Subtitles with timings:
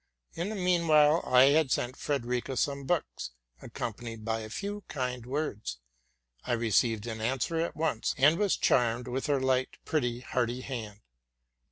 [0.33, 3.29] In the mean time I had sent Frederica some books,
[3.61, 5.77] accompanied by a few kind words.
[6.43, 11.01] I received an answer at once, and was charmed with her light, pretty, hearty hand.